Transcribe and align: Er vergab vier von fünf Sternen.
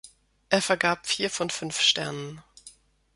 Er 0.49 0.63
vergab 0.63 1.05
vier 1.05 1.29
von 1.29 1.51
fünf 1.51 1.79
Sternen. 1.79 2.41